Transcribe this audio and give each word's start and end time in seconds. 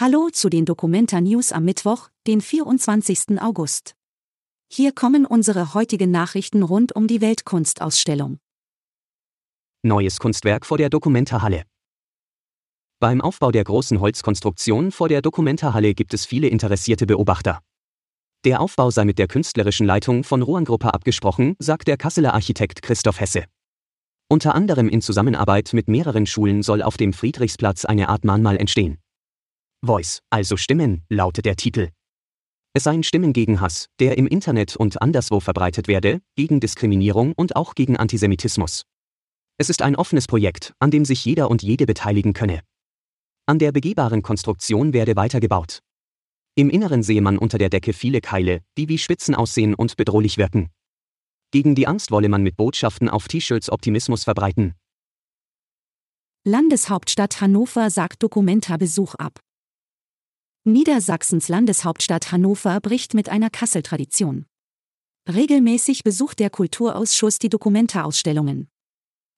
Hallo 0.00 0.30
zu 0.32 0.48
den 0.48 0.64
Documenta 0.64 1.20
News 1.20 1.52
am 1.52 1.66
Mittwoch, 1.66 2.08
den 2.26 2.40
24. 2.40 3.38
August. 3.38 3.94
Hier 4.72 4.92
kommen 4.92 5.26
unsere 5.26 5.74
heutigen 5.74 6.10
Nachrichten 6.10 6.62
rund 6.62 6.96
um 6.96 7.06
die 7.06 7.20
Weltkunstausstellung. 7.20 8.38
Neues 9.82 10.18
Kunstwerk 10.18 10.64
vor 10.64 10.78
der 10.78 10.88
Documenta 10.88 11.42
Halle. 11.42 11.64
Beim 12.98 13.20
Aufbau 13.20 13.50
der 13.50 13.62
großen 13.62 14.00
Holzkonstruktion 14.00 14.90
vor 14.90 15.10
der 15.10 15.20
Documenta 15.20 15.74
Halle 15.74 15.92
gibt 15.92 16.14
es 16.14 16.24
viele 16.24 16.48
interessierte 16.48 17.04
Beobachter. 17.04 17.60
Der 18.46 18.62
Aufbau 18.62 18.90
sei 18.90 19.04
mit 19.04 19.18
der 19.18 19.28
künstlerischen 19.28 19.86
Leitung 19.86 20.24
von 20.24 20.40
Rohan 20.40 20.64
Gruppe 20.64 20.94
abgesprochen, 20.94 21.56
sagt 21.58 21.88
der 21.88 21.98
Kasseler 21.98 22.32
Architekt 22.32 22.80
Christoph 22.80 23.20
Hesse. 23.20 23.44
Unter 24.30 24.54
anderem 24.54 24.88
in 24.88 25.02
Zusammenarbeit 25.02 25.74
mit 25.74 25.88
mehreren 25.88 26.24
Schulen 26.24 26.62
soll 26.62 26.80
auf 26.80 26.96
dem 26.96 27.12
Friedrichsplatz 27.12 27.84
eine 27.84 28.08
Art 28.08 28.24
Mahnmal 28.24 28.56
entstehen. 28.56 28.96
Voice, 29.82 30.20
also 30.28 30.58
Stimmen, 30.58 31.04
lautet 31.08 31.46
der 31.46 31.56
Titel. 31.56 31.88
Es 32.74 32.84
seien 32.84 33.02
Stimmen 33.02 33.32
gegen 33.32 33.60
Hass, 33.62 33.86
der 33.98 34.18
im 34.18 34.26
Internet 34.26 34.76
und 34.76 35.00
anderswo 35.00 35.40
verbreitet 35.40 35.88
werde, 35.88 36.20
gegen 36.36 36.60
Diskriminierung 36.60 37.32
und 37.32 37.56
auch 37.56 37.74
gegen 37.74 37.96
Antisemitismus. 37.96 38.84
Es 39.56 39.70
ist 39.70 39.80
ein 39.80 39.96
offenes 39.96 40.26
Projekt, 40.26 40.74
an 40.80 40.90
dem 40.90 41.06
sich 41.06 41.24
jeder 41.24 41.50
und 41.50 41.62
jede 41.62 41.86
beteiligen 41.86 42.34
könne. 42.34 42.60
An 43.46 43.58
der 43.58 43.72
begehbaren 43.72 44.22
Konstruktion 44.22 44.92
werde 44.92 45.16
weitergebaut. 45.16 45.80
Im 46.54 46.68
Inneren 46.68 47.02
sehe 47.02 47.22
man 47.22 47.38
unter 47.38 47.56
der 47.56 47.70
Decke 47.70 47.94
viele 47.94 48.20
Keile, 48.20 48.60
die 48.76 48.88
wie 48.88 48.98
Spitzen 48.98 49.34
aussehen 49.34 49.74
und 49.74 49.96
bedrohlich 49.96 50.36
wirken. 50.36 50.68
Gegen 51.52 51.74
die 51.74 51.86
Angst 51.86 52.10
wolle 52.10 52.28
man 52.28 52.42
mit 52.42 52.56
Botschaften 52.56 53.08
auf 53.08 53.28
T-Shirts 53.28 53.70
Optimismus 53.70 54.24
verbreiten. 54.24 54.74
Landeshauptstadt 56.44 57.40
Hannover 57.40 57.90
sagt 57.90 58.22
Dokumenta-Besuch 58.22 59.14
ab. 59.14 59.40
Niedersachsens 60.64 61.48
Landeshauptstadt 61.48 62.32
Hannover 62.32 62.80
bricht 62.80 63.14
mit 63.14 63.30
einer 63.30 63.48
Kasseltradition. 63.48 64.44
Regelmäßig 65.26 66.04
besucht 66.04 66.38
der 66.38 66.50
Kulturausschuss 66.50 67.38
die 67.38 67.48
Dokumenta-Ausstellungen. 67.48 68.68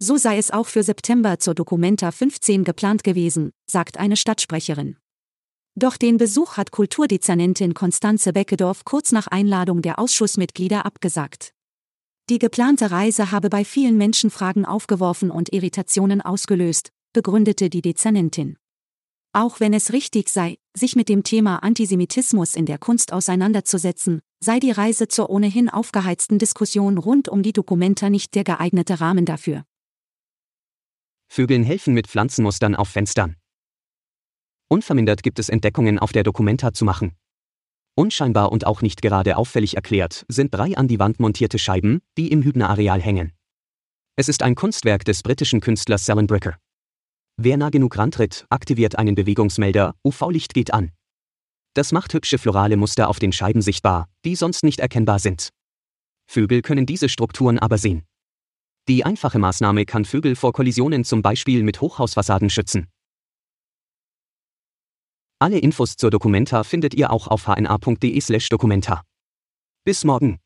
So 0.00 0.16
sei 0.16 0.38
es 0.38 0.50
auch 0.50 0.66
für 0.66 0.82
September 0.82 1.38
zur 1.38 1.54
Dokumenta 1.54 2.10
15 2.10 2.64
geplant 2.64 3.04
gewesen, 3.04 3.52
sagt 3.70 3.96
eine 3.96 4.16
Stadtsprecherin. 4.16 4.96
Doch 5.76 5.96
den 5.96 6.16
Besuch 6.16 6.56
hat 6.56 6.72
Kulturdezernentin 6.72 7.74
Konstanze 7.74 8.32
Beckedorf 8.32 8.84
kurz 8.84 9.12
nach 9.12 9.28
Einladung 9.28 9.82
der 9.82 10.00
Ausschussmitglieder 10.00 10.84
abgesagt. 10.84 11.52
Die 12.28 12.40
geplante 12.40 12.90
Reise 12.90 13.30
habe 13.30 13.50
bei 13.50 13.64
vielen 13.64 13.96
Menschen 13.96 14.30
Fragen 14.30 14.64
aufgeworfen 14.64 15.30
und 15.30 15.52
Irritationen 15.52 16.20
ausgelöst, 16.20 16.90
begründete 17.12 17.70
die 17.70 17.82
Dezernentin. 17.82 18.56
Auch 19.36 19.58
wenn 19.58 19.74
es 19.74 19.92
richtig 19.92 20.28
sei, 20.28 20.58
sich 20.74 20.94
mit 20.94 21.08
dem 21.08 21.24
Thema 21.24 21.56
Antisemitismus 21.56 22.54
in 22.54 22.66
der 22.66 22.78
Kunst 22.78 23.12
auseinanderzusetzen, 23.12 24.20
sei 24.38 24.60
die 24.60 24.70
Reise 24.70 25.08
zur 25.08 25.28
ohnehin 25.28 25.68
aufgeheizten 25.68 26.38
Diskussion 26.38 26.98
rund 26.98 27.28
um 27.28 27.42
die 27.42 27.52
Dokumenta 27.52 28.10
nicht 28.10 28.36
der 28.36 28.44
geeignete 28.44 29.00
Rahmen 29.00 29.24
dafür. 29.24 29.64
Vögeln 31.26 31.64
helfen 31.64 31.94
mit 31.94 32.06
Pflanzenmustern 32.06 32.76
auf 32.76 32.88
Fenstern. 32.88 33.34
Unvermindert 34.68 35.24
gibt 35.24 35.40
es 35.40 35.48
Entdeckungen 35.48 35.98
auf 35.98 36.12
der 36.12 36.22
Dokumenta 36.22 36.72
zu 36.72 36.84
machen. 36.84 37.16
Unscheinbar 37.96 38.52
und 38.52 38.68
auch 38.68 38.82
nicht 38.82 39.02
gerade 39.02 39.36
auffällig 39.36 39.74
erklärt 39.74 40.24
sind 40.28 40.54
drei 40.54 40.76
an 40.76 40.86
die 40.86 41.00
Wand 41.00 41.18
montierte 41.18 41.58
Scheiben, 41.58 42.02
die 42.16 42.30
im 42.30 42.44
Hübner-Areal 42.44 43.02
hängen. 43.02 43.32
Es 44.14 44.28
ist 44.28 44.44
ein 44.44 44.54
Kunstwerk 44.54 45.04
des 45.04 45.24
britischen 45.24 45.60
Künstlers 45.60 46.06
Salen 46.06 46.28
Bricker. 46.28 46.56
Wer 47.36 47.56
nah 47.56 47.70
genug 47.70 47.98
rantritt, 47.98 48.46
aktiviert 48.48 48.96
einen 48.96 49.14
Bewegungsmelder, 49.14 49.94
UV-Licht 50.04 50.54
geht 50.54 50.72
an. 50.72 50.92
Das 51.74 51.90
macht 51.90 52.14
hübsche 52.14 52.38
florale 52.38 52.76
Muster 52.76 53.08
auf 53.08 53.18
den 53.18 53.32
Scheiben 53.32 53.60
sichtbar, 53.60 54.08
die 54.24 54.36
sonst 54.36 54.62
nicht 54.62 54.78
erkennbar 54.78 55.18
sind. 55.18 55.50
Vögel 56.26 56.62
können 56.62 56.86
diese 56.86 57.08
Strukturen 57.08 57.58
aber 57.58 57.78
sehen. 57.78 58.04
Die 58.86 59.04
einfache 59.04 59.38
Maßnahme 59.38 59.84
kann 59.84 60.04
Vögel 60.04 60.36
vor 60.36 60.52
Kollisionen 60.52 61.04
zum 61.04 61.22
Beispiel 61.22 61.62
mit 61.62 61.80
Hochhausfassaden 61.80 62.50
schützen. 62.50 62.86
Alle 65.40 65.58
Infos 65.58 65.96
zur 65.96 66.10
Dokumenta 66.10 66.62
findet 66.62 66.94
ihr 66.94 67.10
auch 67.10 67.26
auf 67.26 67.48
hna.de/dokumenta. 67.48 69.02
Bis 69.84 70.04
morgen. 70.04 70.38